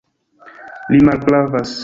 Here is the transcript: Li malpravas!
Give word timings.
Li 0.95 1.03
malpravas! 1.11 1.79